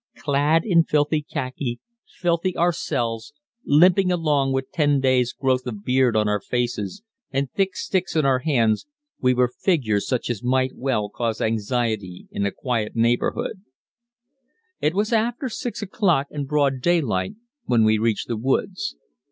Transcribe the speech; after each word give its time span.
Clad 0.17 0.63
in 0.65 0.83
filthy 0.83 1.21
khaki, 1.21 1.79
filthy 2.07 2.57
ourselves, 2.57 3.33
limping 3.63 4.11
along 4.11 4.51
with 4.51 4.71
ten 4.71 4.99
days' 4.99 5.31
growth 5.31 5.67
of 5.67 5.85
beard 5.85 6.15
on 6.15 6.27
our 6.27 6.39
faces, 6.39 7.03
and 7.29 7.51
thick 7.51 7.75
sticks 7.75 8.15
in 8.15 8.25
our 8.25 8.39
hands, 8.39 8.87
we 9.19 9.35
were 9.35 9.47
figures 9.59 10.07
such 10.07 10.27
as 10.31 10.41
might 10.41 10.71
well 10.75 11.07
cause 11.07 11.39
anxiety 11.39 12.27
in 12.31 12.47
a 12.47 12.51
quiet 12.51 12.95
neighborhood. 12.95 13.61
It 14.79 14.95
was 14.95 15.13
after 15.13 15.49
6 15.49 15.83
o'clock 15.83 16.25
and 16.31 16.47
broad 16.47 16.81
daylight 16.81 17.35
when 17.65 17.83
we 17.83 17.99
reached 17.99 18.27
the 18.27 18.37
woods. 18.37 18.95